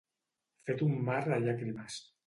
Fet 0.69 0.81
un 0.87 0.97
mar 1.11 1.21
de 1.29 1.41
llàgrimes. 1.47 2.05